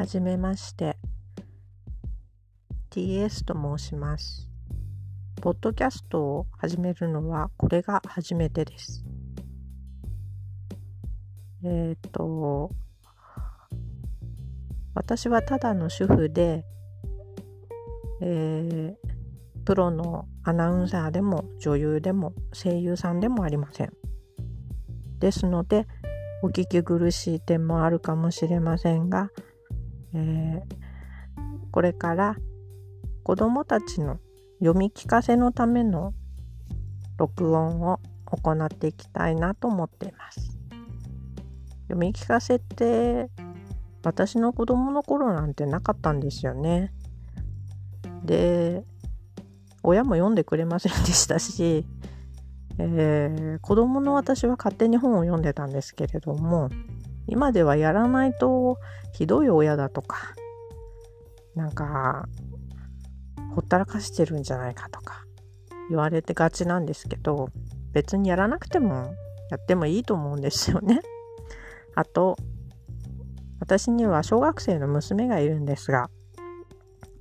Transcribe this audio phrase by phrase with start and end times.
[0.00, 0.96] はじめまして。
[2.88, 4.48] TS と申します。
[5.42, 9.04] ポッドキャストを始めるのはこれが初めてです。
[11.62, 12.70] えっ、と、
[14.94, 16.64] 私はただの主婦で、
[18.22, 19.10] えー
[19.66, 23.92] プロのアナウンサーでも女優でも声優さんでもありません。
[25.18, 25.86] ですので、
[26.42, 29.28] お聞き苦しい点もあるかもしれませんが、
[30.14, 30.90] えー
[31.72, 32.36] これから
[33.22, 34.18] 子どもたちの
[34.58, 36.14] 読み聞かせのための
[37.16, 40.58] 録音を行っていきたいなと思っています。
[41.82, 43.30] 読み聞かせって
[44.02, 46.92] 私の子供の頃なんてなかったんですよね。
[48.24, 48.84] で
[49.82, 51.86] 親も読んでくれませんでしたし、
[52.78, 56.70] えー子供の私は勝手に本を読んでたんですけれども
[57.30, 58.76] 今ではやらないと
[59.12, 60.34] ひどい親だとか
[61.54, 62.28] なんか
[63.54, 65.24] ほったらかしてるんじゃないかとか
[65.88, 67.48] 言われてがちなんですけど
[67.92, 69.14] 別にやらなくても
[69.50, 71.00] やってもいいと思うんですよね。
[71.94, 72.36] あと
[73.60, 76.08] 私には小学生の娘がいるんですが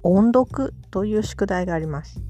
[0.03, 2.21] 音読という宿題があります。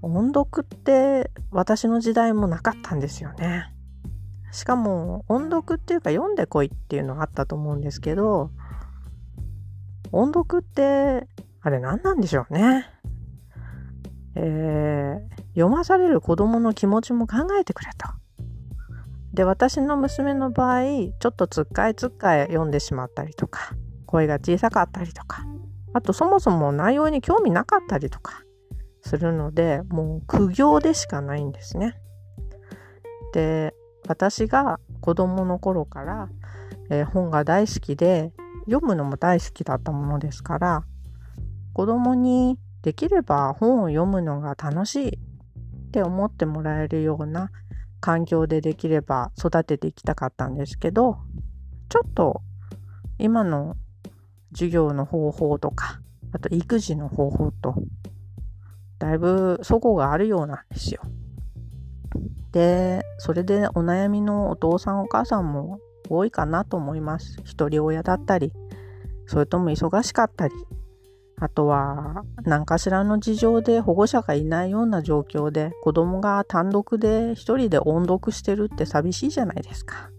[0.00, 3.73] 音読って私の時代もなかったんですよね。
[4.54, 8.50] しかも音読っていうか読んでこいっていうのがあったと思うんですけど
[10.12, 11.26] 音読って
[11.60, 12.86] あれ何なんでしょうね。
[14.36, 18.08] えー読まされる子供の気持ちも考えてくれと。
[19.32, 23.74] で私の娘の場合ちょっとつっかえつっかえ読んでしまったりとか
[24.06, 25.44] 声が小さかったりとか
[25.92, 28.44] あとそもそも内容に興味なかったりとか
[29.02, 31.98] するのでもう苦行でしかないんですね。
[33.32, 33.74] で
[34.06, 36.28] 私が子供の頃から、
[36.90, 38.32] えー本が大好きで
[38.66, 40.84] 読むのも大好きだったものですから
[41.72, 45.10] 子供にできれば本を読むのが楽しいっ
[45.90, 47.50] て思ってもらえるような
[48.00, 51.18] 環境でできれば育てていきたかったんですけど
[51.88, 52.42] ちょっと
[53.18, 53.76] 今の
[54.52, 56.00] 授業の方法とか
[56.32, 57.74] あと育児の方法と
[58.98, 61.02] だいぶ齟齬があるようなんですよ。
[62.54, 67.40] でそれでお悩みのお父さんお母さんも多いかなと思います。
[67.44, 68.52] 一人親だったり
[69.26, 70.54] それとも忙しかったり
[71.40, 80.10] あとは何かしらの事情で保護者がいないような状況で子供が単独で一人で音読してるって寂しいじゃないですか。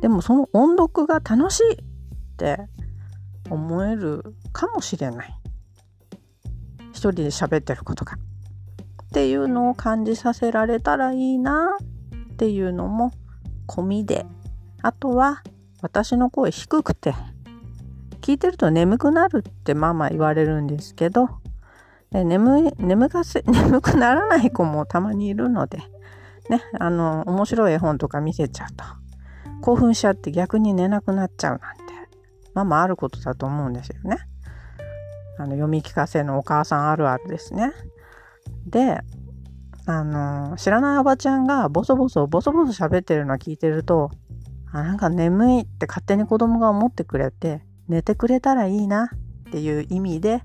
[0.00, 1.76] でもその音読が楽しいっ
[2.38, 2.56] て
[3.50, 4.22] 思える
[4.52, 5.40] かもしれない。
[6.92, 8.16] 一人で喋ってることが。
[9.08, 11.78] っていうのを感じさせられたらいいな
[12.34, 13.10] っていうのも
[13.66, 14.26] 込みで。
[14.82, 15.42] あとは
[15.82, 17.14] 私の声低くて。
[18.20, 21.28] 聞いてると眠くなるってママ言われるんですけど。
[22.12, 25.78] 眠眠かせ 眠くならない子もたまにいるので。
[26.50, 28.84] ねあの面白い絵本とか見せちゃうと。
[29.62, 31.84] 興奮しちゃって逆に寝なくなっちゃうなんて。
[32.52, 34.18] ママあることだと思うんですよね。
[35.38, 37.72] あの読み聞かせのお母さんあるあるですね。
[38.68, 39.00] で
[39.86, 44.10] あの知らないおばちゃんがボソボソボソボソ喋ってるのを聞いてると
[44.70, 49.10] あなんか眠いって勝手に子供が思ってくれて寝てくれたらいいな
[49.48, 50.42] っていう意味で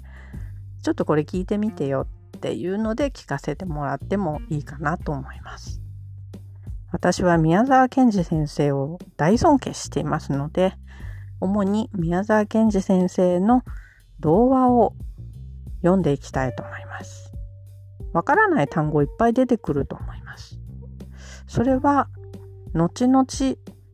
[0.81, 2.07] ちょっとこれ聞いてみてよ
[2.37, 5.81] っていうので聞かせてもらってもいいかなと思います。
[6.91, 10.73] 私は宮沢賢治先生を大尊敬していますので
[11.41, 13.63] 主に宮沢賢治先生の
[14.19, 14.93] 童話を
[15.81, 17.22] 読んでいきたいと思います。
[18.13, 20.59] わからない単語いっぱい出てくると思います。
[21.47, 22.07] それは
[22.73, 23.25] 後々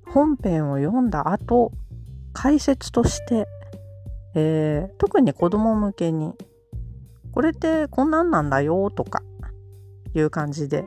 [0.06, 1.72] 本編を読んだ後
[2.34, 3.48] 解説として、
[4.36, 6.34] えー特に子供向けに
[7.32, 9.24] これってこんなんなんだよとか
[10.14, 10.86] いう感じで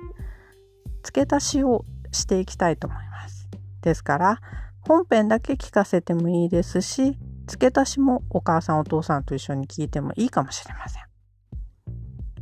[1.02, 3.48] 付け足しをしていきたいと思います。
[3.80, 4.40] ですから
[4.80, 11.11] 本編だけ聞かせてもいいですし付け足しもお母さんお父さんと一緒に聞いてもいいかもしれません。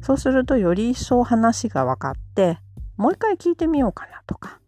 [0.02, 2.58] そうするとより一層話が分かって
[2.96, 4.60] もう一回聞いてみようかなとか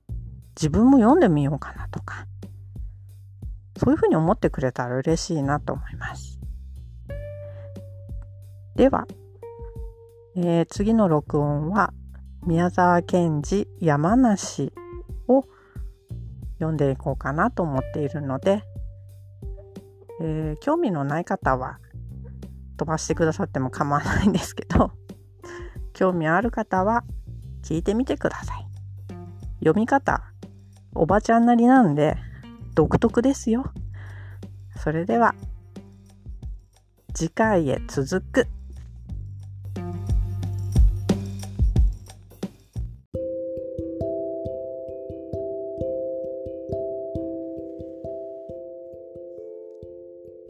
[0.57, 2.27] 自分も読んでみようかなとか
[3.77, 6.39] そういうふうに思ってくれたら嬉しいなと思います。
[8.77, 9.07] では、
[10.37, 11.93] えー次の録音は
[12.47, 14.73] 宮沢賢治山梨
[15.29, 15.45] を
[16.55, 18.63] 読んでいこうかなと思っているので、
[20.21, 21.79] えー興味のない方は
[22.77, 24.93] 飛ばしてくださっても構わないんですけど
[26.03, 27.05] 興味ある方は
[27.63, 28.67] 聞いてみてください。
[29.61, 30.21] 読み方
[30.97, 32.17] おばちゃんなりなんで
[32.75, 33.73] 独特ですよ。
[34.83, 35.37] それでは
[37.15, 38.49] 次回へ続く。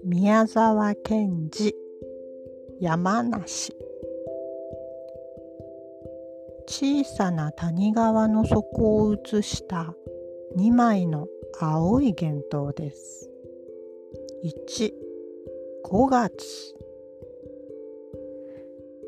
[0.02, 1.74] 宮沢賢治
[2.80, 3.81] 山梨
[6.84, 9.94] 小さな谷川の底を映した
[10.56, 11.28] 2枚の
[11.60, 13.30] 青い幻灯です。
[14.44, 14.90] 1
[15.84, 16.74] 5月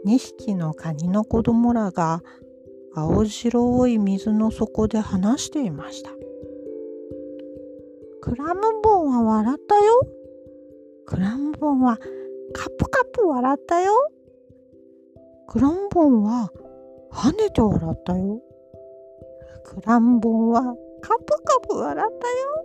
[0.06, 2.22] 2匹のカニの子供らが
[2.94, 6.10] 青白い水の底で話していました。
[8.22, 9.82] クラムボンは笑ったよ。
[11.06, 11.98] クラムボンは
[12.52, 13.92] カプカプ笑ったよ。
[15.48, 16.52] クラムボンは
[17.14, 18.42] 跳ねて笑ったよ。
[19.64, 20.62] クラムボンは
[21.00, 22.64] カプカプ笑ったよ。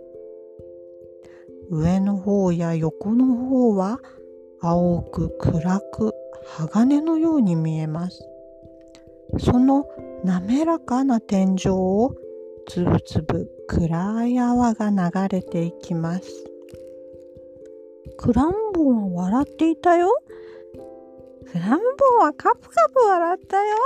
[1.70, 4.00] 上の方や横の方は
[4.60, 6.12] 青く暗く
[6.44, 8.28] 鋼のように見えます。
[9.38, 9.86] その
[10.24, 12.14] 滑らかな天井を
[12.66, 16.24] つぶつぶ暗い泡が流れていきます。
[18.18, 20.08] クランボンは笑っていたよ。
[21.50, 23.76] クランボンはカプカプ笑ったよ。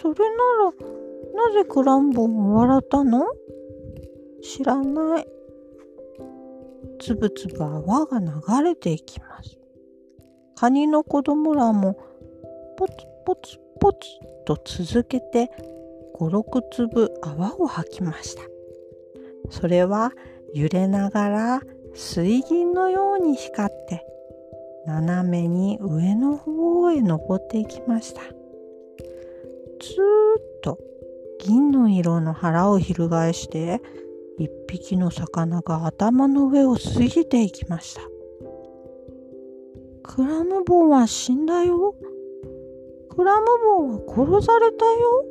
[0.00, 3.24] それなら、なぜクランボンは笑ったの？
[4.42, 5.26] 知らない。
[7.00, 8.26] つぶつぶ泡が流
[8.64, 9.58] れていきます。
[10.54, 11.98] カニの子供らも
[12.76, 12.94] ポツ
[13.26, 13.98] ポツポツ
[14.44, 15.50] と続けて
[16.18, 18.42] 5、6粒泡を吐きました。
[19.50, 20.12] それは
[20.54, 21.60] 揺れながら
[21.94, 24.04] 水銀のように光って
[24.86, 28.22] 斜めに上の方へ登っていきました。
[29.80, 30.78] ずーっと
[31.40, 33.80] 銀の色の腹を翻して
[34.38, 38.02] 一匹の魚が頭の上を過ぎていきました。
[40.02, 41.94] クラムボンは死んだよ。
[43.10, 43.46] クラム
[43.78, 45.24] ボンは殺されたよ。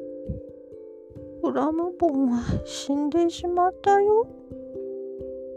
[1.44, 4.28] クラムボンは死んでしまったよ。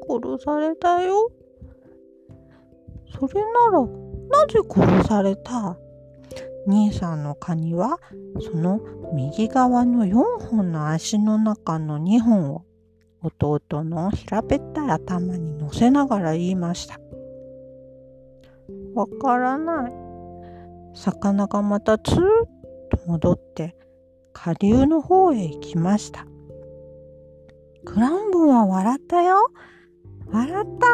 [0.08, 1.30] 殺されたよ。
[3.18, 5.76] それなら、なぜ殺された？
[6.66, 7.98] 兄さんのカニは、
[8.40, 8.80] その
[9.14, 12.64] 右側の4本の足の中の2本を
[13.22, 16.98] 弟の平べったい頭に乗せながら言いました。
[18.94, 19.92] わからない。
[20.94, 22.18] 魚がまたツーッ
[22.90, 23.76] と戻って
[24.32, 26.26] 下流の方へ行きました。
[27.84, 29.50] クランボンは笑ったよ。
[30.26, 30.86] 笑った。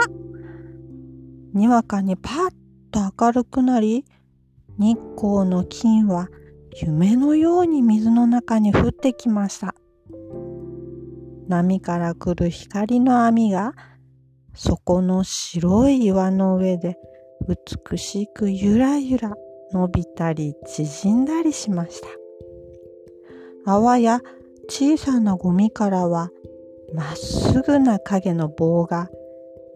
[1.58, 2.50] にわかにパッ
[2.90, 4.04] と明るくなり、
[4.78, 6.28] 日光の金は
[6.82, 9.74] 夢のように水の中に降ってきました。
[11.48, 13.72] 波から来る光の網が、
[14.54, 16.96] そこの白い岩の上で
[17.88, 19.34] 美しくゆらゆら
[19.72, 22.08] 伸びたり縮んだりしました。
[23.64, 24.20] 泡や
[24.68, 26.30] 小さなゴミからは
[26.94, 29.08] まっすぐな影の棒が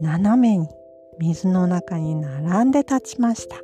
[0.01, 0.69] 斜めに
[1.19, 3.57] 水の中に並んで立ちました。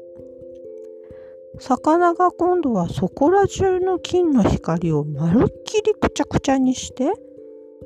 [1.59, 7.13] 魚が今度はそこら中の金の光をまるっきりくちゃくちゃにして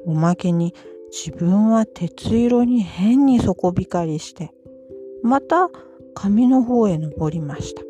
[0.07, 0.75] おまけに
[1.11, 4.53] 自分は鉄色に変に底光りして、
[5.23, 5.69] また
[6.15, 7.83] 紙の方へ登りました。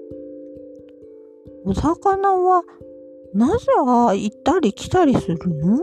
[1.64, 2.62] お魚は
[3.34, 5.78] なぜああ行ったり来たりするの？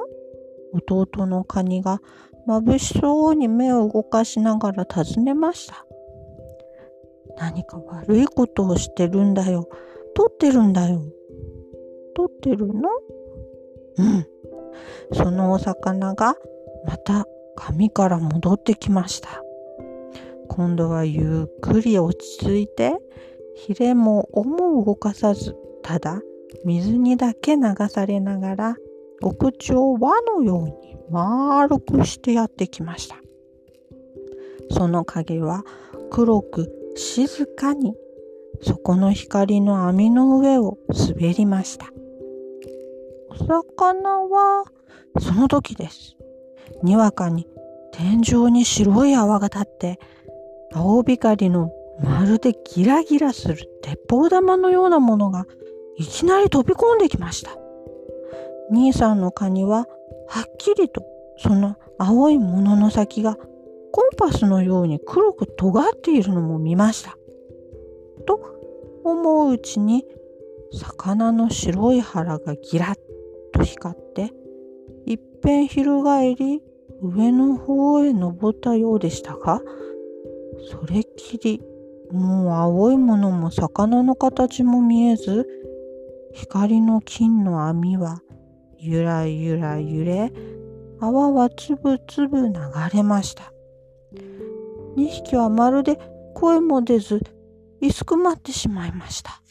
[0.73, 2.01] 弟のカニが
[2.47, 5.86] 眩しそうに目を動かしながら尋ねました。
[7.37, 9.69] 何か悪いことをしてるんだよ。
[10.15, 11.01] 取ってるんだよ。
[12.15, 12.89] 取ってるの？
[13.97, 14.27] うん。
[15.13, 16.35] そのお魚が
[16.85, 17.25] また
[17.55, 19.41] 紙から戻ってきました。
[20.49, 22.95] 今度はゆっくり落ち着いて、
[23.55, 26.21] ヒレも尾も動かさず、ただ
[26.65, 28.75] 水にだけ流されながら、
[29.21, 33.17] お口を輪のように丸くしてやってきました。
[34.71, 35.63] その影は
[36.09, 37.93] 黒く静かに
[38.61, 41.87] そこの光の網の上を滑りました。
[43.29, 44.65] お魚は
[45.19, 46.17] その時です。
[46.81, 47.47] にわかに
[47.91, 49.99] 天井に白い泡が立って、
[50.73, 51.71] 青光の
[52.03, 55.45] まるでギラギラする鉄砲玉のようなものが
[55.97, 57.51] いきなり飛び込んできました。
[58.71, 59.87] 兄さんのカニは
[60.27, 61.03] はっきりと
[61.37, 63.37] その青いものの先が
[63.91, 67.17] コンパスのように黒く尖っているのも見ました。
[68.25, 68.39] と
[69.03, 70.05] 思ううちに
[70.73, 72.97] 魚の白い腹がギラッ
[73.53, 74.33] と光って
[75.05, 76.61] いっぺん翻り
[77.01, 79.61] 上の方へ登ったようでしたが
[80.69, 81.61] それっきり
[82.11, 85.45] もう青いものも魚の形も見えず、
[86.33, 88.21] 光の金の網は
[88.77, 90.31] ゆらゆら揺れ、
[90.99, 92.53] 泡はつぶつぶ流
[92.93, 93.51] れました。
[94.97, 95.99] 2匹はまるで
[96.33, 97.21] 声も出ず、
[97.79, 99.41] いすくまってしまいました。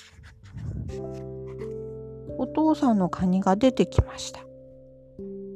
[2.36, 4.40] お父さんのカニが出てきました。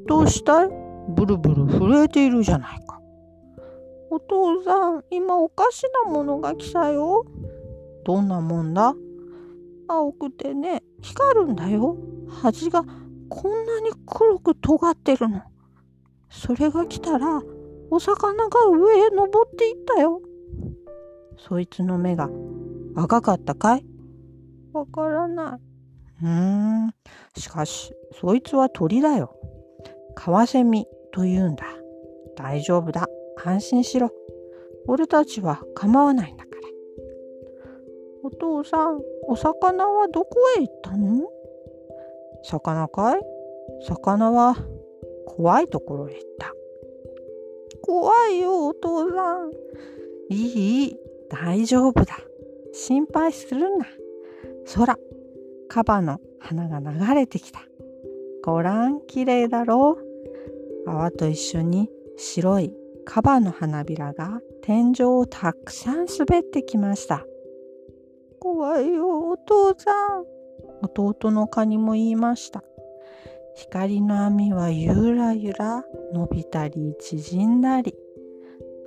[0.07, 0.69] どうしたい？
[1.09, 3.01] ブルブル震えているじゃないか。
[4.11, 7.27] お父さん、今おかしなものが来たよ。
[8.05, 8.95] どんなもんだ？
[9.89, 11.97] 青くてね、光るんだよ。
[12.29, 12.85] 端が
[13.29, 15.43] こんなに黒く尖ってるの。
[16.31, 17.43] それが来たら、
[17.91, 20.21] お魚が上へ登っていったよ。
[21.37, 22.29] そいつの目が
[22.95, 23.85] 赤かったかい？
[24.73, 26.25] わからない。
[26.25, 26.95] うーん。
[27.37, 29.35] しかし、そいつは鳥だよ。
[30.15, 31.65] カワセミと言うんだ。
[32.37, 33.09] 大丈夫だ。
[33.45, 34.11] 安心しろ。
[34.87, 36.61] 俺たちは構わないんだから。
[38.23, 41.27] お父さん、お魚はどこへ行ったの？
[42.45, 43.21] 魚かい？
[43.87, 44.57] 魚は
[45.27, 46.55] 怖いところへ行った。
[47.91, 49.51] 怖いよ、お父さん。
[50.29, 50.97] いい、いい、
[51.29, 52.21] 大丈夫だ。
[52.73, 53.87] 心配するな。
[54.77, 54.97] 空、
[55.69, 57.59] カバの花が流れてきた。
[58.45, 59.99] ごらん、綺麗だろ
[60.87, 60.89] う。
[60.89, 62.73] 泡と一緒に白い
[63.05, 67.27] カバの花びらが天井をたくさん滑ってきました。
[68.39, 70.25] 怖いよ、お父さん。
[70.81, 72.63] 弟のカニも言いました。
[73.55, 77.95] 光の網はゆらゆら伸びたり縮んだり。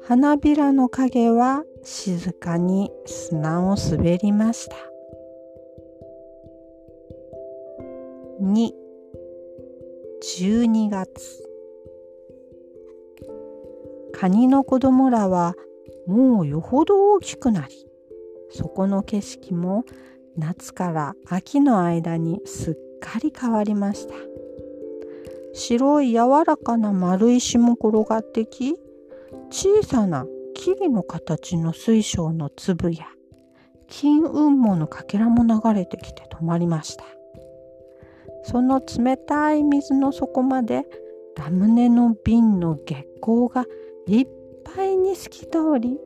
[0.04, 4.76] 花びらの影は静かに砂を滑りました。
[8.42, 8.72] 2
[10.40, 11.44] 12月
[14.14, 15.56] カニの子供らは
[16.08, 17.86] もうよほど大きくなり
[18.50, 19.86] そこの景色も
[20.38, 24.14] 夏から秋の間にすっかり変わりました
[25.54, 28.76] 白い柔らかな丸石も転がってき
[29.50, 33.08] 小さな木々の形の水晶の粒や
[33.88, 37.04] 金雲母のかけらも流れてきて止まりました。
[38.44, 40.86] その冷たい水の底まで
[41.38, 43.66] ラムネの瓶の月光が
[44.08, 44.28] いっ
[44.64, 45.98] ぱいに透き通り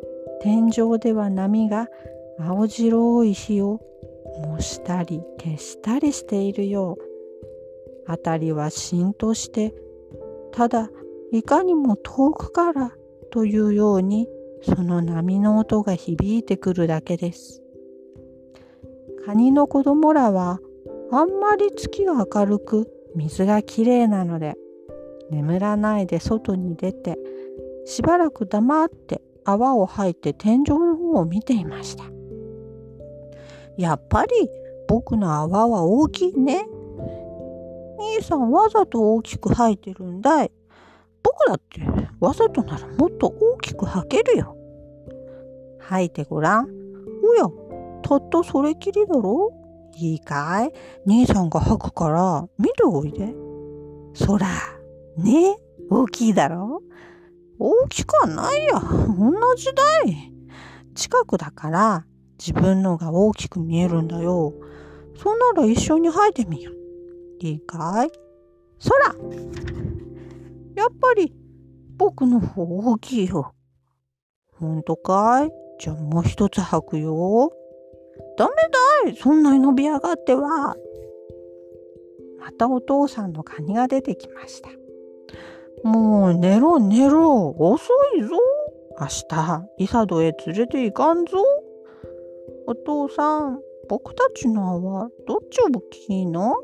[0.41, 1.87] 天井では波が
[2.39, 3.81] 青白い火を
[4.45, 7.06] 模したり消したりしているよう
[8.07, 9.73] 辺りは浸透して
[10.51, 10.89] ただ
[11.31, 12.91] いかにも遠くから
[13.31, 14.27] というように
[14.61, 17.61] その波の音が響いてくるだけです。
[19.25, 20.59] カニの子供らは
[21.11, 24.55] あんまり月が明るく水がきれいなので
[25.29, 27.17] 眠らないで外に出て
[27.85, 32.05] しばらく黙って泡を吐いて天井の方を見ていました。
[33.77, 34.49] やっぱり
[34.87, 36.67] 僕の泡は大きいね。
[37.97, 40.51] 兄さんわざと大きく吐いてるんだい。
[41.23, 41.81] 僕だって
[42.19, 44.55] わざとならもっと大きく吐けるよ。
[45.79, 46.67] 吐いてごらん。
[47.23, 47.49] おや、
[48.03, 49.51] たったそれきりだろ
[49.95, 50.71] いいかい？
[51.05, 53.33] 兄さんが吐くから見ておいで。
[54.13, 54.47] そら、
[55.17, 55.57] ね
[55.89, 56.81] 大きいだろ
[57.59, 58.79] 大きくはないや。
[58.79, 60.33] 同じだい。
[60.93, 62.05] 近くだから
[62.37, 64.53] 自分のが大きく見えるんだよ。
[65.15, 66.76] そんなら一緒に吐いてみよう。
[67.39, 68.11] いいかい
[68.79, 69.15] そら
[70.75, 71.33] やっぱり
[71.97, 73.53] 僕の方大きいよ。
[74.53, 75.49] ほんとかい？
[75.79, 77.51] じゃあもう一つ吐くよ。
[78.37, 78.53] ダメ
[79.05, 80.75] だいそんなに伸び上がっては。
[82.39, 84.69] またお父さんのカニが出てきました。
[85.83, 88.29] もう寝ろ寝ろ遅いぞ
[88.99, 91.37] 明日イサドへ連れて行かんぞ
[92.65, 96.55] お父さん僕たちの泡どっち大きいの？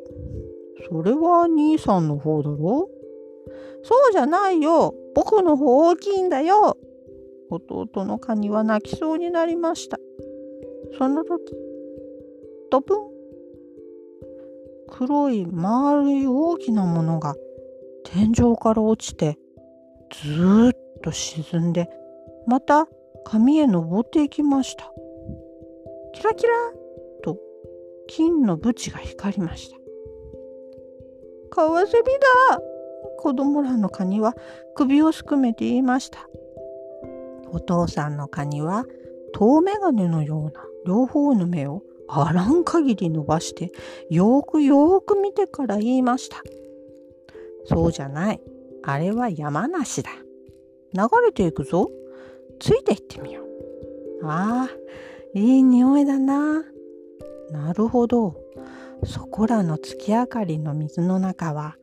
[0.89, 2.89] それは兄さんの方だろ？
[3.83, 4.93] そうじゃないよ。
[5.15, 6.77] 僕の方大きいんだよ。
[7.49, 9.97] 弟のカニは泣きそうになりました。
[10.97, 11.53] その時
[12.71, 12.99] ドブン。
[14.89, 17.35] 黒い丸い大きなものが
[18.03, 19.39] 天井から落ちて
[20.11, 21.89] ずーっと沈んで
[22.45, 22.87] また
[23.25, 24.91] 紙へ登っていきました。
[26.13, 26.51] キラキラ
[27.23, 27.39] と
[28.07, 29.77] 金の縁が光りました。
[31.53, 32.03] カワセミ
[32.49, 32.59] だ
[33.19, 34.33] 子供らのカニは
[34.75, 36.27] 首をすくめて言いました
[37.51, 38.85] お父さんのカニは
[39.33, 43.71] 遠眼鏡のような両方の目をあらん限り伸ばして
[44.09, 46.43] よーくよーく見てから言いました
[47.65, 48.41] そうじゃない。
[48.83, 50.11] あれは山梨だ。
[50.93, 51.89] 流れていくぞ。
[52.59, 53.41] ついていってみよ
[54.21, 54.25] う。
[54.27, 54.69] ああ、
[55.33, 56.63] いい匂いだな。
[57.49, 58.35] なるほど。
[59.05, 61.75] そこらの月明かりの水の中は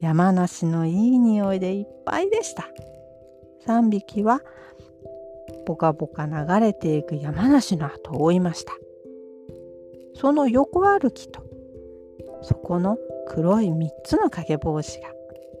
[0.00, 2.68] 山梨のいい匂いでいっぱいでした。
[3.66, 4.40] 3匹は
[5.66, 8.72] ぼかぼか流れていく山梨の後を追いました。
[10.14, 11.42] その横歩きと
[12.42, 12.96] そこの
[13.28, 15.08] 黒い3つの影帽子が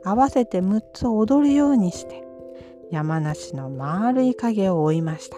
[0.04, 2.24] 合わせて6つ踊るようにして
[2.90, 5.36] 山梨の丸い影を追いました。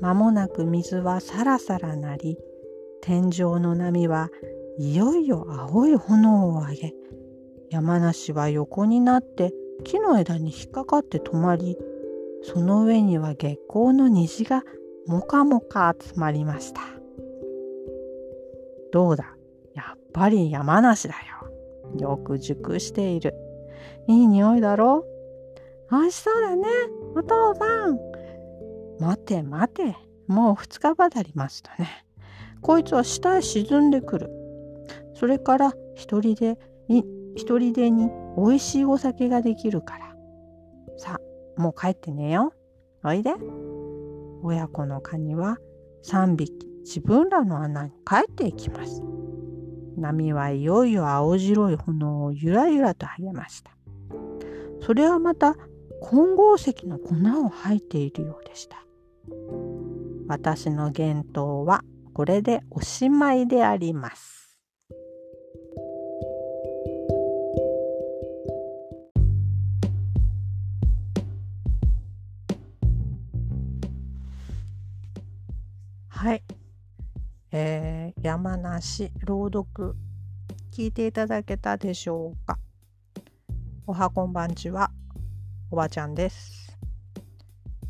[0.00, 2.36] 間もなく水はさらさらなり
[3.02, 4.30] 天井の波は
[4.78, 6.94] いよいよ青い炎を上げ
[7.68, 11.76] 山梨は横になって木の枝に引っかかって止まり
[12.44, 14.62] その上には月光の虹が
[15.08, 16.80] もかもか集まりました。
[18.92, 19.36] どうだ？
[19.74, 21.14] やっぱり山梨だ
[21.94, 21.98] よ。
[21.98, 23.34] よく熟している。
[24.06, 25.04] いい匂いだろ？
[25.90, 26.68] 美味しそうだね
[27.16, 27.98] お父さん。
[29.00, 29.96] 待て待て。
[30.28, 32.06] もう二日ばたりますとね。
[32.62, 34.30] こいつは下へ沈んでくる。
[35.14, 37.04] それから一人でに
[37.36, 40.16] 一人でに美味しいお酒ができるから。
[40.96, 42.52] さあもう帰って寝よ
[43.04, 43.08] う。
[43.08, 43.34] おいで。
[44.42, 45.58] 親子のカニは
[46.04, 46.52] 3匹
[46.84, 49.02] 自分らの穴に帰っていきます。
[49.96, 53.72] 波はいよいよ青白い炎をゆらゆらと励ました。
[54.80, 55.56] それはまた
[56.00, 57.14] 混合石の粉
[57.44, 58.84] を吐いているようでした。
[60.26, 61.82] 私の言動は
[62.14, 64.58] これでおしまいであります。
[76.08, 76.42] はい、
[77.50, 79.96] えー、山梨朗読
[80.70, 82.58] 聞いていただけたでしょうか。
[83.86, 84.90] おはこんばんちは
[85.70, 86.78] おばちゃんです、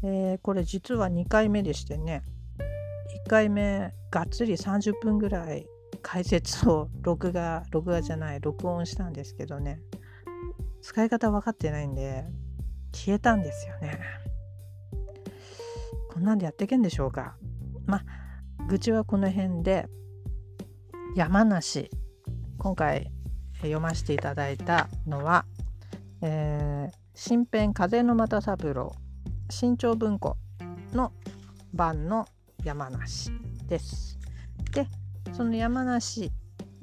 [0.03, 2.23] えー、これ実は2回目でしてね。
[3.33, 5.67] 回目がっつり30分ぐらい
[6.03, 9.81] 解説を録画録画じゃない録音したんですけどね。
[10.83, 12.27] 使い方分かってないんで
[12.93, 13.99] 消えたんですよね。
[16.13, 17.39] こんなんでやってけんでしょうか。
[17.87, 18.05] まあ
[18.69, 19.89] 愚痴はこの辺で
[21.17, 21.89] 山梨
[22.59, 23.11] 今回
[23.63, 25.47] 読ませていただいたのは、
[26.21, 28.93] えー、新編風の又三郎
[29.49, 30.37] 新潮文庫
[30.93, 31.15] の
[31.73, 32.27] 版の
[32.65, 33.31] 山梨
[33.69, 34.19] です。
[34.73, 34.87] で
[35.33, 36.31] その山梨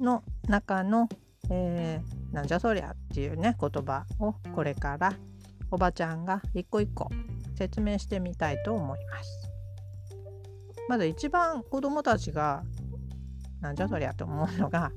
[0.00, 1.08] の中の、
[1.50, 5.14] えー、なんじゃそりゃっていうね言葉をこれから
[5.70, 7.08] おばちゃんが一個一個
[7.56, 9.50] 説明してみたいと思います。
[10.88, 12.62] まず一番子供たちが
[13.60, 14.90] なんじゃそりゃと思うのが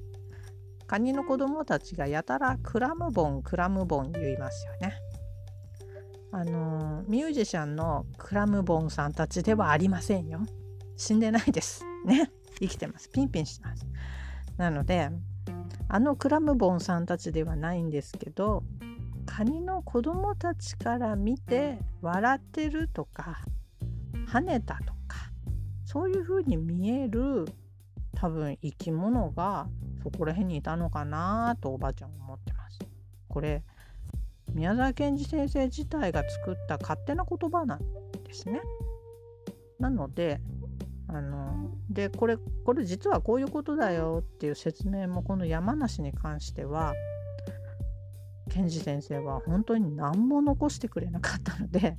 [0.87, 4.95] カニの子供たちがやたらクラムボンクラムボン言いますよね。
[6.31, 10.41] あのミュージシャンのクラムボンさんたちではありませんよ。
[10.95, 11.83] 死んでないです。
[12.05, 12.31] ね。
[12.59, 13.09] 生きてます。
[13.09, 13.85] ピンピンしてます。
[14.57, 15.09] なので、
[15.87, 18.63] あのクラムボンさんたちではないんですけど、
[19.25, 23.39] カニの子供たちから見て笑ってるとか、
[24.27, 25.31] 跳ねたとか、
[25.85, 27.45] そういう風に見える
[28.15, 29.67] 多分生き物が
[30.03, 32.79] そこら辺にいたのかなとおばあちゃんは思ってます。
[33.27, 33.63] これ
[34.53, 37.79] 宮沢賢治先生自体が作った勝手な言葉なん
[38.23, 38.61] ですね。
[39.79, 40.39] なので
[41.13, 46.95] あのでこれこれ実はこういうことだよっていう説明もこの山梨に関しては
[48.49, 51.97] 賢治先生は本当に何も残してくれなかったので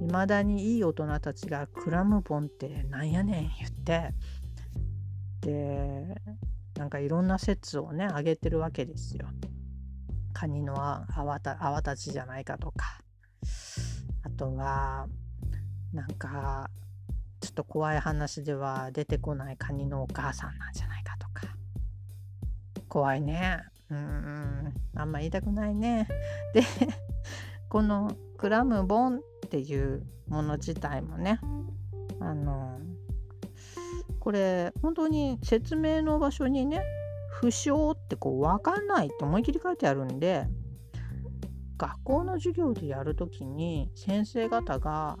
[0.00, 4.12] いまだにいい大人たちがクラムボンってなんやねん言って
[5.40, 6.20] で
[6.76, 9.28] なんかいろんな説をね挙げてるわけですよ。
[10.32, 11.38] カニの泡
[11.80, 13.00] 立ちじゃないかとか
[14.24, 15.06] あとは
[15.92, 16.68] なんか
[17.42, 21.54] ちょっと怖い話では出てこないカニのお母さんなんじゃないかとか。
[22.88, 23.60] 怖いね。
[23.90, 26.08] うんあんま言いたくないね。
[26.54, 26.62] で
[27.68, 31.40] このクラムボンっていうもの自体もね
[32.20, 32.78] あの
[34.20, 36.84] これ本当に説明の場所にね
[37.30, 40.46] 不詳ってこう分かんないって思い切り書いてあるんで
[41.76, 45.18] 学校の授業でやるときに先生方が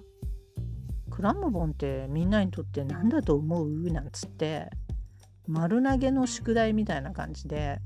[1.14, 3.68] クラムボンってみんなにとって何だと思う？
[3.90, 4.70] なんつって
[5.46, 7.78] 丸投げの宿題みたいな感じで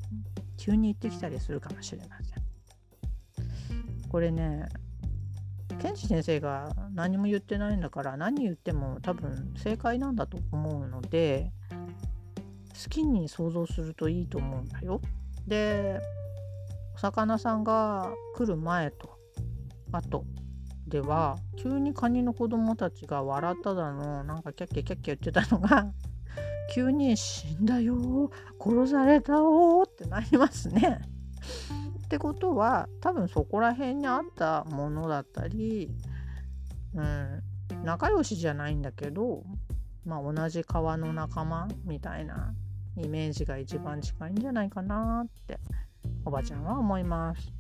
[0.57, 4.09] 急に言ってきたりするかもしれません。
[4.09, 4.67] これね
[5.81, 11.51] ケンチ先生が何も言ってないんだから何言っても多分正解なんだと思うので
[12.83, 15.01] 好きに想像するといいと思うんだよ。
[15.49, 15.99] で
[16.95, 19.19] お魚さんが来る前と
[19.91, 20.25] あと
[20.87, 25.93] では急にカニの子供たちが笑っただのなんかキャッキャキャッキャ言ってたのが
[26.73, 31.01] 急に死んだよ殺されたよってなりますね。
[32.05, 35.91] ってことは多分そこら辺にあったものだったり、
[36.95, 37.43] うん、
[37.85, 39.45] 仲良しじゃないんだけど、
[40.05, 42.55] まあ、同じ川の仲間みたいな
[42.97, 45.59] イメージが一番近いんじゃないかなって
[46.25, 47.53] おばちゃんは思います。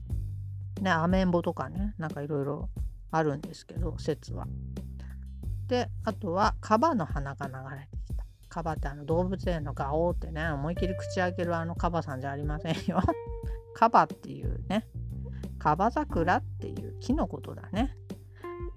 [0.81, 2.69] ねアメンボとかねなんかいろいろ
[3.17, 4.47] あるんですけど説は。
[5.69, 8.25] であとはカバの花が流れてきた。
[8.49, 13.01] カバってあの動物園のガオーってね思い切り口開けるあのカバさんじゃありませんよ。
[13.75, 14.87] カバっていうね
[15.59, 17.97] カバ桜っていう木のことだね。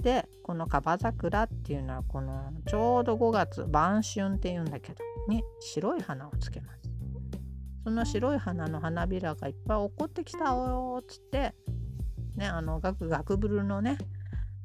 [0.02, 6.80] でこのカバ桜っていうのはこのちょうど5月晩春っていうんだけどに白い花をつけます。
[7.84, 11.54] その白い花の花びらがいっぱい起こってきたよっつって
[12.36, 13.98] ねあのガクガクブルのね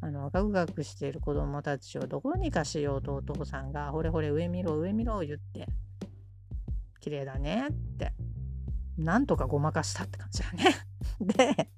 [0.04, 5.66] あのガクガクしている子供たちをどこにかしようとお父さんが「ほれほれ上見ろ上見ろ」言って
[7.00, 8.12] 「綺麗だね」って
[8.98, 10.74] なんとかごまかしたって感じだね。
[11.56, 11.70] で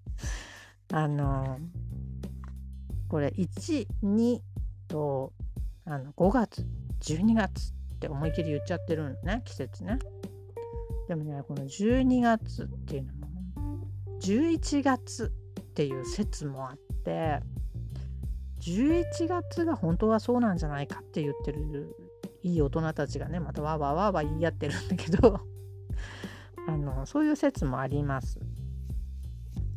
[0.93, 1.61] あの
[3.07, 4.41] これ12
[4.89, 5.33] と
[5.85, 6.67] あの5月
[7.03, 10.01] 12月って思いっきり言っちゃってるのね季節ね。
[11.07, 13.87] でもねこの12月っていうのも
[14.21, 17.41] 11月っていう説もあって
[18.67, 21.97] 11月が本当はそうなんじゃないかって言ってる
[22.43, 25.41] いい大人たちがねまたわわわわ言い合ってるんだけど
[26.69, 28.41] あのそういう説もあります。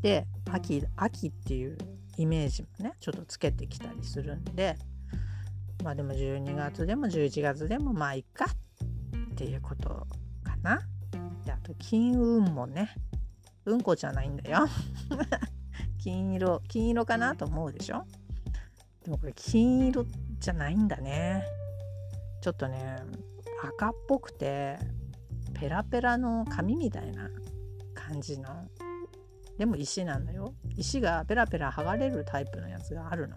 [0.01, 1.77] で秋秋っていう
[2.17, 4.77] イメージもねちょっとつけてきたりするんで
[5.83, 9.89] まあでも12月でも11月でもまあいっかっていうこと
[10.43, 10.81] かな。
[11.45, 12.95] であと金運もね
[13.65, 14.67] うんこじゃないんだよ。
[15.99, 18.05] 金色金色かなと思うでしょ
[19.09, 20.05] でもこれ金色
[20.37, 21.43] じゃないんだね。
[22.41, 22.97] ちょっとね
[23.63, 24.77] 赤っぽくて
[25.59, 27.27] ペラペラの紙みたいな
[27.95, 28.67] 感じの。
[29.57, 30.53] でも石なんだよ。
[30.77, 33.35] 石がペラペラ剥がれるタイプのやつがあるの。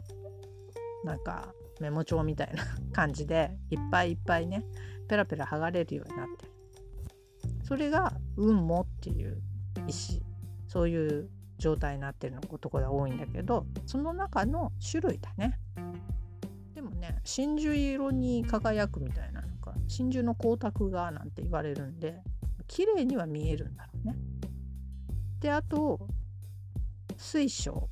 [1.05, 4.67] なんかメモ帳みたいな感じでいっぱいいっぱいね
[5.09, 6.53] ペラペラ剥がれるようになってる。
[7.65, 9.41] それが雲母っていう
[9.89, 10.23] 石。
[10.69, 15.59] そういう状態になってるのとこが多いんだけどその中の種類だね。
[16.75, 22.23] でもね真珠色に輝くみたいなのか真珠の光沢がなんて言われるんで
[22.67, 24.17] 綺麗には見えるんだろうね。
[25.41, 26.07] であと
[27.17, 27.89] 水晶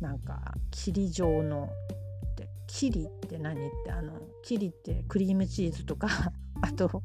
[0.00, 1.68] なんか霧状の
[2.32, 6.08] って霧って何ってあの霧ってクリームチーズとか
[6.60, 7.02] あと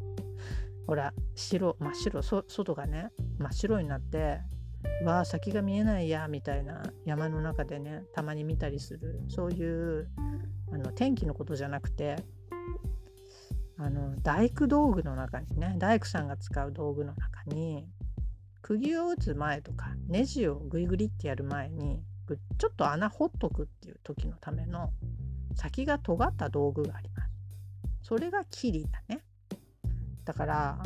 [0.87, 4.41] ほら白真っ白外がね真っ白になって
[5.03, 10.09] わあ先が見えないやみたいな山の中でねたまに見たりするそういう
[10.71, 12.17] あの天気のことじゃなくて
[13.77, 17.87] あの大工道具の中にね大工さんが使う道具の中に
[18.61, 22.01] 釘を打つ前とかネジをグリグリってやる前に
[22.57, 24.91] ちょっと穴掘っとくっていう時のための
[25.55, 27.29] 先が尖った道具があります。
[28.01, 29.21] それがキリだね。
[30.25, 30.83] だから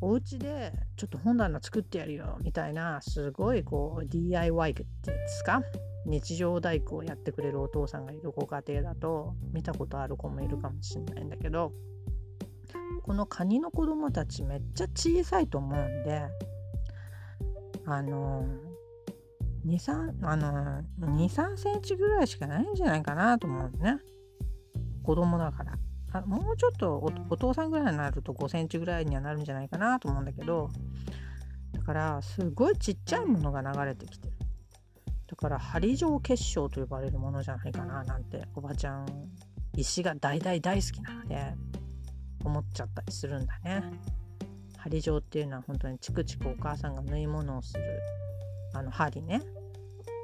[0.00, 5.62] お家でちょっと本棚作ってやるよみたいなすごいこう DIY っていうんですか？
[6.06, 11.72] 日常大工をやってくれるお父さんがいるご家庭だと見たことある子もいるかもしれないんだけど
[13.02, 16.22] このカニの子供たちめっちゃ小さいと思うんで
[17.84, 18.46] あの
[19.66, 23.98] 23あの23センチぐらいしかないんじゃないかなと思うね。
[25.02, 25.78] 子供だから。
[26.12, 30.68] あもうちょっとお父さんぐらいになると5センチぐらいにはなるんじゃないかなと思うんだけど
[31.72, 34.34] だからすごいちっちゃいものが流れてきてる。
[35.28, 39.06] だから針状結晶と呼ばれるものじゃないかななんておばちゃん
[39.76, 41.54] 石が大大大好きなので
[42.44, 43.84] 思っちゃったりするんだね。
[44.76, 48.00] 針状っていうのは本当にチクチクお母さんが縫い物をする
[48.74, 49.40] あの針ね。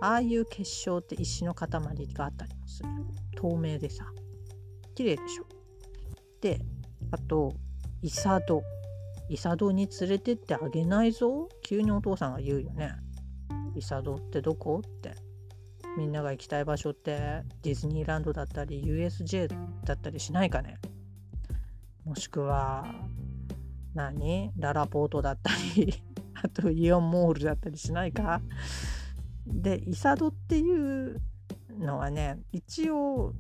[0.00, 2.88] ああいう結晶って石の塊があったりもする。
[3.36, 4.06] 透明でさ
[4.94, 5.55] 綺麗でしょ。
[6.40, 6.60] で
[7.10, 7.54] あと
[8.02, 8.62] イサド。
[9.28, 11.48] イサドに連れてってあげないぞ。
[11.64, 12.92] 急にお父さんが言うよね。
[13.74, 14.80] イサドってどこ？
[14.86, 15.14] って。
[15.98, 19.48] みんなが行きたい場所ってディズニーランドだったり USJ
[19.84, 20.78] だったりしないかね。
[22.04, 22.84] もしくは
[23.94, 24.52] 何？
[24.56, 25.92] ララポートだったり。
[26.40, 28.40] あとイオンモールだったりしないか？
[29.46, 31.20] でイサドっていう
[31.78, 33.34] のはね一応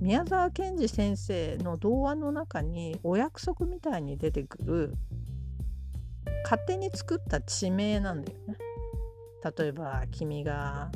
[0.00, 4.94] 宮沢賢治先生の童話の中にお約束みたいに出てくる
[6.44, 8.56] 勝手に作った地名なんだよね。
[9.58, 10.90] 例えば君が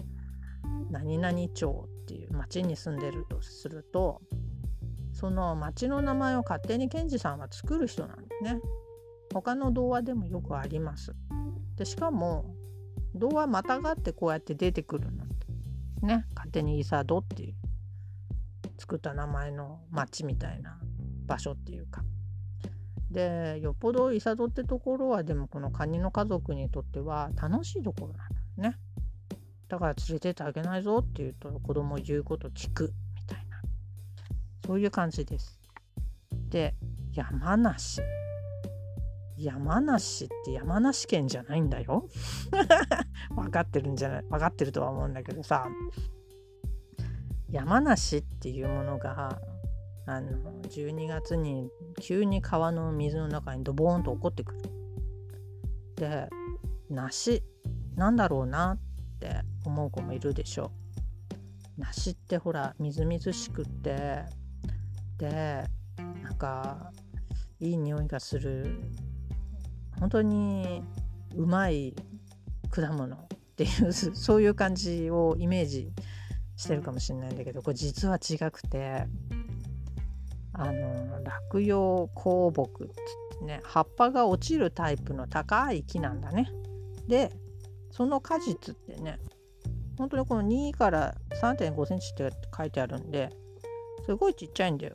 [0.91, 4.21] 何々町っていう町に住んでるとすると
[5.13, 8.61] その町の名前を勝手に賢治さんは作る人なんですね。
[9.33, 11.15] 他の童話でもよくあります。
[11.77, 12.55] でしかも
[13.15, 15.21] 童話またがってこうやって出てくるの
[16.03, 17.55] ね勝手にイサドっていう
[18.81, 20.81] 作った名前の町みたいな
[21.27, 22.03] 場所っていうか。
[23.11, 28.79] でよっぽどイサドってところはでもこのカニの家族にとっては楽しいところなんだよね。
[29.69, 33.61] だから連れてってあげないぞって言うと子供言うこと聞くみたいな。
[34.67, 35.61] そういう感じです。
[36.49, 36.75] で
[37.13, 38.01] 山梨。
[39.37, 42.09] 山梨って山梨県じゃないんだよ。
[43.35, 45.69] 分かってるんじゃない分かってるとは思うんだけどさ。
[47.53, 49.41] 山梨っていうものが
[50.07, 50.31] あの
[50.63, 54.61] 12月に急に川の水の中にドボーンと起こってくる。
[55.97, 56.29] で
[56.89, 57.43] 梨
[57.97, 58.79] なんだろうなっ
[59.21, 60.73] て思う子もいるでしょ
[61.79, 61.81] う。
[61.81, 64.25] 梨ってほらみずみずしくって
[65.19, 65.65] で
[66.23, 66.93] なんか
[67.59, 68.81] いい匂いがする
[69.99, 70.83] 本当に
[71.37, 71.95] うまい
[72.71, 75.93] 果物っていう そういう感じをイメージ
[76.61, 79.07] してるかもしれないんだけどこれ実は違くて
[80.53, 86.51] あの落葉香木っつってね葉っぱが落ちるタイプの高い木なんだね。
[87.09, 87.33] で
[87.91, 89.19] その果実ってね
[89.97, 93.31] 本当にこの2から3.5センチって書いてあるんで
[94.05, 94.95] すごいちっちゃいんだよ。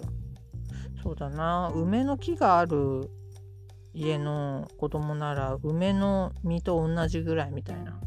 [1.01, 3.09] そうだな梅の木がある
[3.93, 7.99] 家の子供なら梅の実と同じぐらいみたいな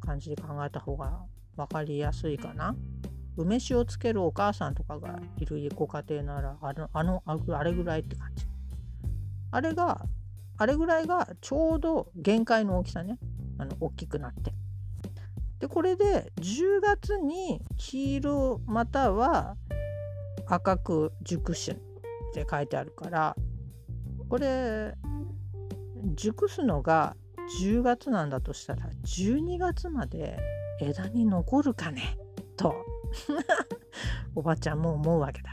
[0.00, 1.24] 感じで考えた方が
[1.66, 2.74] 分かりやすいかな。
[3.36, 8.46] 梅酒をつけるお母さんとかがいるご家庭ならあのあのあれぐらいって感じ。
[9.50, 10.04] あれが
[10.58, 13.18] あれぐらいがちょうど限界の大きさね
[13.58, 14.52] あの大きくなって。
[15.60, 19.56] でこれで10月に黄色または
[20.46, 21.76] 赤く熟しっ
[22.32, 23.36] て書いてあるから
[24.28, 24.94] これ
[26.14, 27.14] 熟すのが
[27.60, 30.38] 10月なんだとしたら12月まで
[30.80, 32.18] 枝に残るかね？
[32.56, 32.74] と。
[34.34, 35.50] おばちゃんも思うわけだ。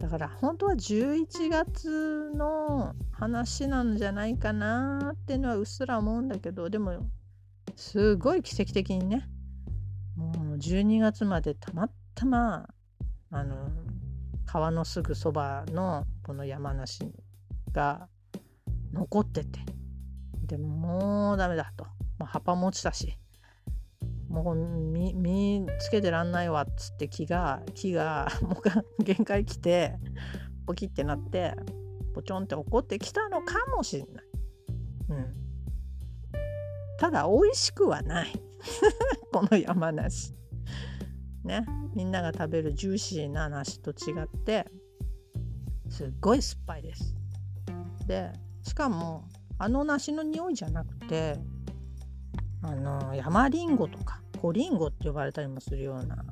[0.00, 7.06] だから本当は11月の話なんじゃないかなっていうのはうっすら思うんだけどでも
[7.76, 9.28] すごい奇跡的にね
[10.16, 12.66] もう12月までたまたま
[13.30, 13.70] あの
[14.46, 17.12] 川のすぐそばのこの山梨
[17.70, 18.08] が
[18.94, 19.60] 残ってて
[20.46, 21.86] でもうダメだと、
[22.18, 23.18] ま、葉っぱも落ちたし
[24.30, 28.62] もう身身つけてらんないわっつって木が木が も
[28.98, 29.98] う限界来て
[30.66, 31.56] ポキってなって
[32.14, 34.24] ポチョンって怒ってきたのかもしれない。
[35.08, 35.34] うん、
[36.96, 38.32] ただ美味しくはない
[39.32, 40.32] この山梨。
[41.42, 44.70] ねみんなが食べるジューシーな梨と違って
[45.88, 47.16] すっごい酸っぱいです。
[48.06, 51.36] でしかもあの梨の匂いじゃなくて
[52.62, 56.24] あの山りんごとか小りんごって呼ばれたりもするような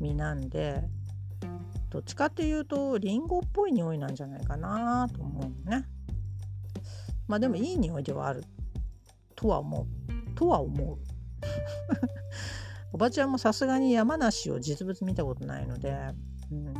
[0.00, 0.82] 実なんで
[1.90, 5.86] どっちかっていうとりんごっぽい匂いなんじゃないかなと思うね。
[7.26, 8.44] まあでもいい匂いではある
[9.34, 10.34] とは思う。
[10.34, 10.98] とは思う。
[12.92, 15.96] おばちゃんもさすがに山梨を実物見たことないので、
[16.50, 16.74] うん、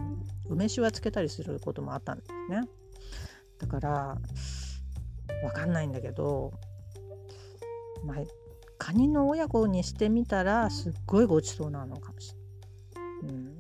[0.49, 2.69] 梅酒はつけたりすることもあったんですね。
[3.59, 3.91] だから
[5.43, 6.53] わかんないんだけど、
[8.05, 8.17] まあ、
[8.79, 13.37] カニの親子にしてみたらすっごいごちそうなのかもしれない。
[13.37, 13.59] うん、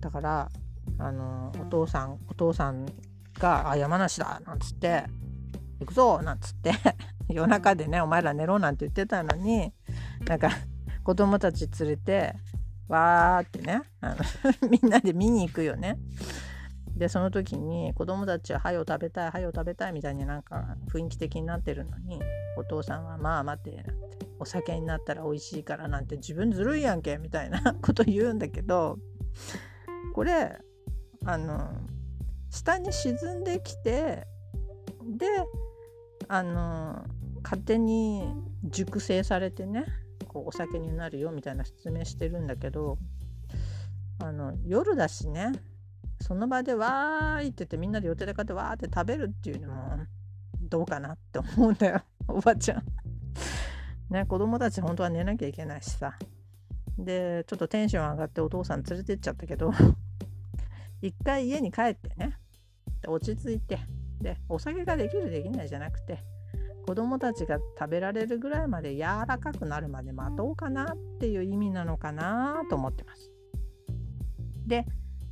[0.00, 0.50] だから
[0.98, 2.86] あのお父さんお父さん
[3.38, 5.04] が「あ山梨だ」なんつって
[5.80, 6.72] 「行くぞ」なんつって
[7.28, 9.72] 夜中でね「お前ら寝ろ」なんて言ってたのに
[10.26, 10.50] なんか
[11.04, 12.34] 子供たち連れて
[12.88, 14.16] わーってねあの
[14.68, 15.98] みんなで見に行くよね。
[16.96, 22.20] でその時に子供たちは「はよ食べたいはよ食べたい」みたいになんか雰囲気的になってるのに
[22.60, 28.98] お父さんは「まあ待って」なんて「お酒になったら美味しいから」なんて自分ずるいやんけみたいな こと言うんだけど
[30.14, 30.58] これ
[31.24, 31.70] あの
[32.50, 34.26] 下に沈んできて
[35.18, 35.26] で
[36.28, 37.04] あの
[37.42, 38.24] 勝手に
[38.64, 39.84] 熟成されてね
[40.28, 42.98] こうお酒になるよみたいな説明してるんだけど
[44.22, 45.52] あの夜だしね
[46.20, 50.06] その場でわーいって言ってみんなで予定で買ってわーって食べるっていうのも
[50.60, 52.02] どうかなって思うんだよ。
[52.28, 52.82] おばちゃん。
[54.12, 56.18] ね子供たち本当は寝なきゃいけないしさ。
[56.98, 59.72] でちょっとテンション上がってお父さん連れてっちゃったけど
[61.00, 62.36] 一回家に帰ってね
[63.08, 63.78] 落ち着いて
[64.20, 66.22] でお酒ができるできないじゃなくて
[66.86, 73.30] 子供たちが食べられるぐらいまで柔らかくなるまで待とうかなっていう意味なのかなと思ってます。
[74.66, 74.86] で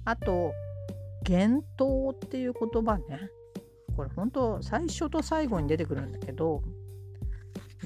[0.04, 0.52] あと
[1.28, 3.30] 「幻冬」っていう言葉ね
[3.96, 6.62] これ本当最初と最後に出てくるんだけど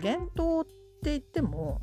[0.03, 0.71] 幻冬って
[1.05, 1.81] 言っても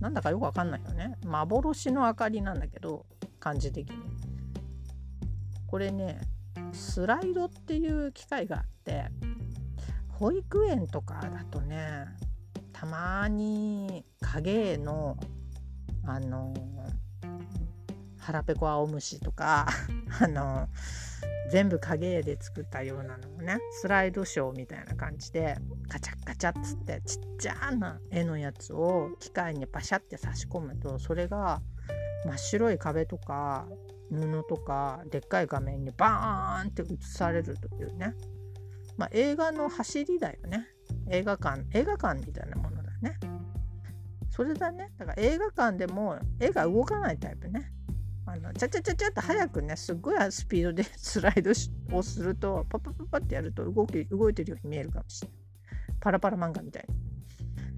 [0.00, 1.16] なんだかよくわかんないよね。
[1.24, 3.04] 幻の明かりなんだけど
[3.40, 3.96] 漢字的に。
[5.66, 6.20] これね
[6.72, 9.04] スライドっていう機械があって
[10.08, 12.06] 保育園とかだとね
[12.72, 15.16] たまに影絵の
[16.04, 16.54] あの
[18.18, 19.66] 腹ペコ青虫とか
[20.20, 20.68] あの
[21.50, 25.56] 全部影絵で作ったようなのをねスライドショーみたいな感じで
[25.88, 31.62] カチャッカチャっつってちっちゃな絵のやつを機械にパシャって差し込むとそれが
[32.26, 33.66] 真っ白い壁とか
[34.10, 38.14] 布とかでっかい画面にバーンって映されるというね。
[38.96, 40.66] まあ映画の走りだよね。
[41.10, 43.18] 映画館映画館みたいなものだね。
[44.30, 44.90] それだね。
[44.98, 47.72] だから映画館でも絵が動かないタイプね。
[48.30, 51.50] あのチャチャチャチャって早くねすっごいスピードでスライド
[51.92, 55.38] をするとパパパパってやると動き動いてるように見えるかもしれない。
[56.00, 56.94] パラパラ漫画みたいに。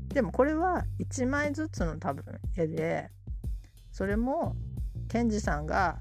[0.09, 2.25] でもこれは1枚ずつの多分
[2.57, 3.11] 絵で
[3.93, 4.57] それも
[5.09, 5.99] ケンジさんが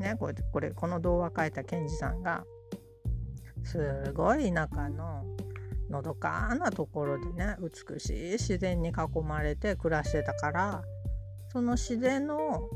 [0.00, 2.44] ねこれこれこの動画描いたケンジさんが
[3.62, 5.24] すごい田舎の
[5.90, 10.82] のどかなところでね美しい自然に囲まれて暮らしてたから
[11.50, 12.68] その自然の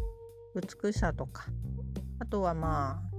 [0.54, 1.46] 美しさとか。
[2.18, 3.12] あとはまあ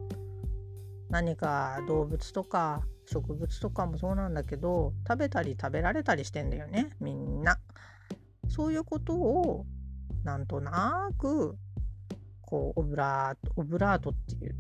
[1.10, 7.60] 何か動物とか植物とかもそうなんだけど食べたり食べられたりしてんだよねみんな。
[8.48, 9.66] そういうことを
[10.24, 11.56] なんとなく
[12.42, 14.56] こうオブラートオブラートっていう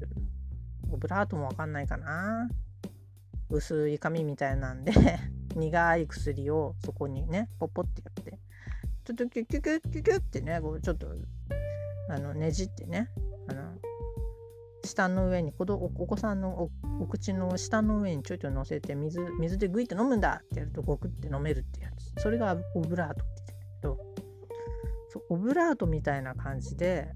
[0.91, 2.49] オブラートもわかんないかな。
[3.49, 4.91] 薄い紙みたいなんで
[5.55, 8.39] 苦い薬をそこにねポッポってやって。
[9.05, 11.07] ちょっとキュキュキュキュキュってねこうちょっと
[12.09, 13.09] あのねじってね
[13.47, 13.61] あの
[14.85, 22.21] 下の上に子どお子さんのお口の下の上にちょいちょい乗せて水水でグイって飲むんだってやるとゴクって飲めるってやつ。
[22.21, 24.23] それがオブラートって言うんだけど
[25.09, 27.13] そうオブラートみたいな感じで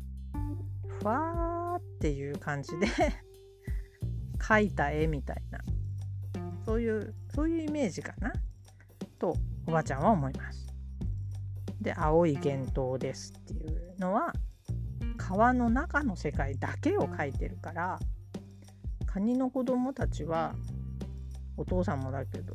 [1.02, 2.88] ふわーっていう感じで
[4.40, 5.60] 描いた絵みたいな。
[6.66, 8.34] そういうそういうイメージかな？
[9.20, 10.68] とおばちゃんは思います。
[11.82, 14.34] で青い幻冬ですっていうのは
[15.28, 18.00] 川の中の世界だけを描いてるから
[19.06, 20.54] カニの子供たちは
[21.58, 22.54] お父さんもだけど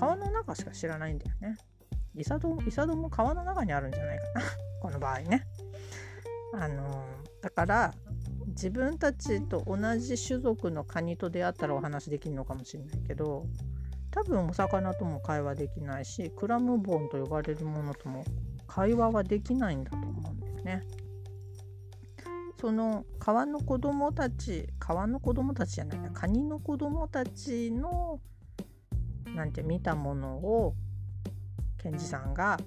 [0.00, 1.56] 川の中しか知らないんだよね。
[2.16, 4.40] イサドイサドも川の中にあるんじゃないかな
[4.82, 5.46] この場合ね。
[6.54, 7.04] あの
[7.40, 7.94] だから
[8.48, 13.46] 自分たちと同じ種族のカニと出会ったらお話できるのかもしれないけど
[14.10, 18.24] 多分お魚とも会話できないしクラムボンと呼ばれるものとも
[18.66, 21.07] 会話はできないんだと思うんだよね。
[22.60, 28.20] その川の子供たち川の子供たちじゃないなカニの子供たちの
[29.34, 30.74] なんて見たものを
[31.78, 32.58] ケンジさんが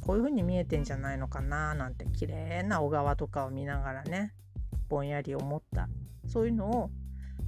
[0.00, 4.32] こういう風に見えてんじゃないのかななんて綺麗な小川とかを見ながらね
[4.88, 5.88] ぼんやり思った。
[6.26, 6.90] そういうのを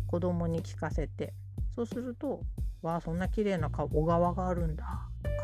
[0.07, 1.33] 子供に聞かせて
[1.75, 2.43] そうすると
[2.83, 5.37] 「わあそんな綺麗な小川があるんだ」とか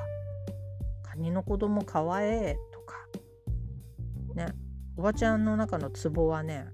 [1.10, 2.96] 「カニの子供かわえ」とか
[4.34, 4.69] ね。
[4.96, 6.66] おばちゃんの中のツボはね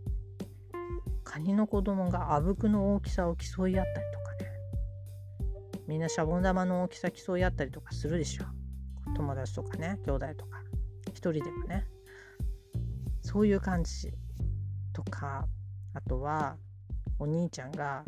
[1.25, 4.51] カニの子供があぶくの大きさを競い合ったりとかね。
[5.87, 8.45] みんなシャボン玉の大きさ競い合ったりとかするでしょ。
[9.15, 10.63] 友達とかね兄弟とか。
[11.09, 11.87] 一人でもね。
[13.23, 14.13] そういう感じ
[14.93, 15.47] とか
[15.93, 16.57] あとは
[17.19, 18.05] お兄ちゃんが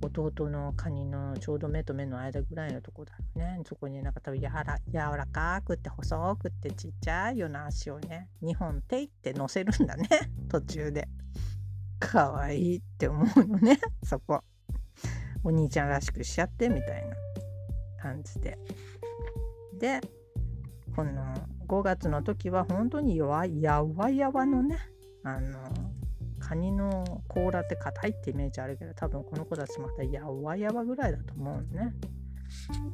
[0.00, 10.08] 弟のカニのちょうど目と目の間ぐらいのとこだねそこになんか多分やら柔らかくって細くってちっちゃいような足をね2本ていって乗せるんだね
[10.48, 11.08] 途中で。
[11.98, 14.42] かわいいって思うのね そこ。
[15.44, 17.16] お兄ちゃんらしくしちゃってみたいな
[18.00, 18.58] 感じで。
[19.78, 20.00] で
[20.94, 21.34] この
[21.66, 24.78] 5月の時は本当に弱いやわやわのね
[25.24, 25.58] あの
[26.38, 31.94] カニの甲羅って硬いってイメージあるけど多分この子たちまたやわやわぐらいだと思うね。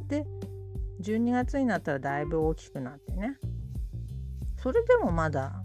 [0.09, 0.25] で
[1.03, 3.37] 12月になったらだいぶ大きくなってね
[4.61, 5.63] それでもまだ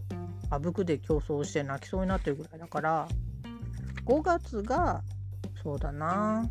[0.49, 3.07] あぶくで競争して泣きそうになってるぐらいだから
[4.05, 5.01] 5月が
[5.63, 6.49] そうだな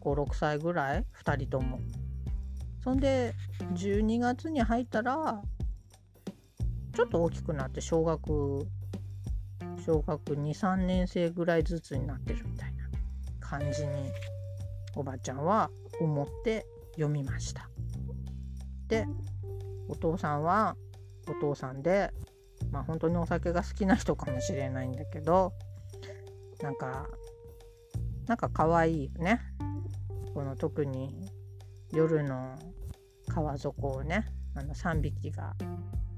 [0.00, 1.80] 56歳ぐらい？2人とも。
[2.82, 3.34] そんで
[3.74, 5.42] 12月に入ったら
[6.94, 8.66] ちょっと大きくなって小学
[9.84, 12.84] 小学23年生ぐらいずつになってるみたいな
[13.40, 14.10] 感じに
[14.94, 15.68] おばちゃんは
[16.00, 17.68] 思って読みました。
[18.88, 19.06] で
[19.88, 20.76] お父さんは
[21.28, 22.12] お父さんで
[22.70, 25.52] まあ本当にお酒が好きな人かもしれないんだけど
[26.62, 27.06] なんか
[28.26, 29.40] なんか可愛いよね。
[30.34, 31.30] この特に
[31.92, 32.58] 夜の
[33.28, 35.54] 川底をねあの3匹が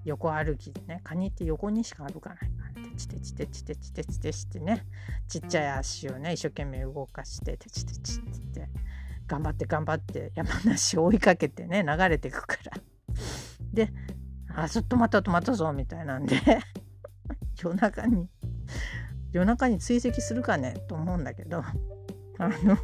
[0.04, 2.38] 横歩きでねカニって横にしか歩かない。
[2.38, 4.86] からテチテチテチテチテチテチってね
[5.28, 8.22] ちっちゃい足をね一生懸命動かしてテチテチっ
[8.52, 8.68] て
[9.28, 12.72] 頑張って頑張って山梨を追いかけてね流れていくから
[13.72, 13.92] で
[14.54, 16.36] あちょっと待った止まったぞみたいなんで
[17.62, 18.28] 夜中に
[19.30, 21.62] 夜中に追跡するかねと思うんだけど
[22.38, 22.78] あの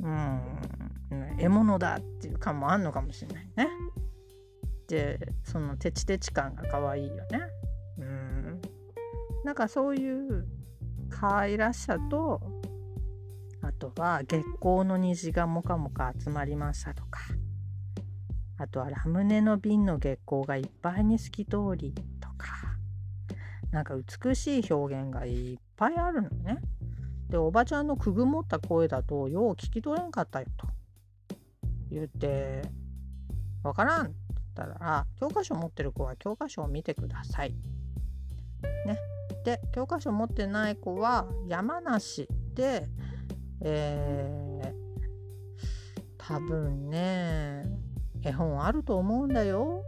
[0.00, 3.68] うん獲物だっていう感もあんのかもしれないね。
[4.88, 7.40] でそのテチテチ感が可愛いよね。
[7.98, 8.60] うん
[9.44, 10.46] なんかそういう
[11.08, 12.40] 可愛らしさと
[13.66, 17.20] あとは月光の虹がもかもか集まりましたとか
[18.58, 22.76] あとはラムネの瓶の月光がいっぱいに透き通りとか
[23.72, 26.58] なんか美しい表現がいっぱいあるのね。
[27.28, 30.68] でおばちゃんのくぐもった声だとよう聞き取れんかったよと
[31.90, 32.62] 言って
[33.64, 37.50] 「わからん」って言ったら教科書持ってる子は教科書を見てください。
[38.86, 38.96] ね、
[39.44, 42.88] で教科書持ってない子は山梨で
[43.60, 44.72] えー、
[46.18, 47.64] 多分ね
[48.22, 49.82] 絵本あると思うんだよ。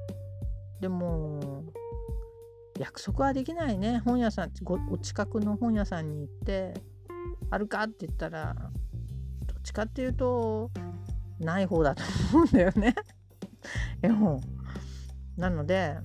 [0.80, 1.64] でも
[2.78, 4.52] 約束はできないね本屋さん
[4.90, 6.74] お近くの本屋さんに行って
[7.50, 8.54] あるかって言ったら
[9.46, 10.70] どっちかっていうと
[11.40, 12.02] ない方だと
[12.32, 12.94] 思うんだよね
[14.02, 14.40] 絵本。
[15.36, 15.96] なので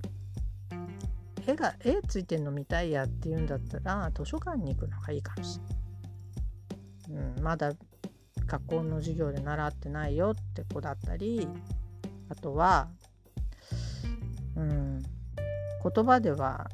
[1.45, 5.82] 絵が絵ついてんの見たいやっていうんだったら図書館に行くのがいいかもしれない。
[7.13, 7.73] うん、まだ
[8.45, 11.47] 学校の授業で習ってないよって子だったり
[12.29, 12.89] あとは、
[14.55, 16.67] うん、言葉では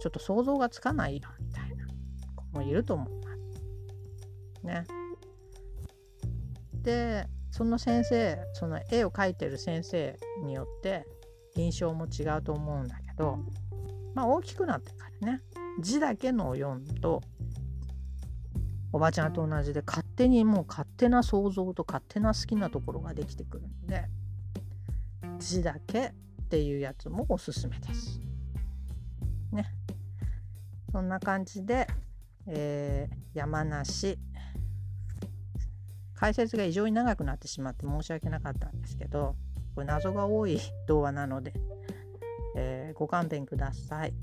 [0.00, 1.86] ちょっと想像がつかないよみたいな
[2.34, 4.66] 子もいると思います。
[4.66, 4.84] ね。
[6.82, 11.06] でその先生その絵を描いてる先生によって
[11.56, 13.38] 印象も違うと思うんだけど
[14.14, 15.42] まあ大きくなってからね
[15.80, 17.22] 字だけのを読むと
[18.92, 24.04] おばちゃんと同じで勝手にもう勝手な想像と勝手な好きなところができてくるんで
[25.38, 26.12] 字だけっ
[26.48, 28.20] ていうやつもおすすめです。
[29.52, 29.66] ね。
[30.90, 31.86] そんな感じで、
[32.46, 34.18] えー、山梨
[36.14, 39.36] 解説が異常に長くなってしまって申し訳なかったんですけど
[39.74, 41.52] これ謎が多い動画なので、
[42.56, 44.14] えー、ご勘弁ください。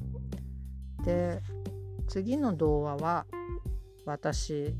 [1.03, 1.41] で
[2.07, 3.25] 次の動画は
[4.05, 4.75] 私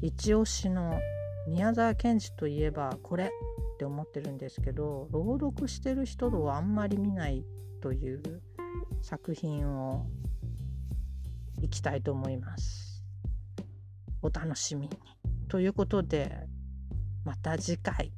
[0.00, 0.98] 一押しの
[1.46, 3.28] 宮沢賢治といえばこれっ
[3.78, 7.44] て思ってるんですけど朗読してる人をあんまり見ない
[7.82, 8.22] という
[9.02, 10.06] 作品を
[11.60, 13.04] いきたいと思います。
[14.22, 14.98] お楽しみに。
[15.48, 16.46] ということで
[17.24, 18.12] また次回。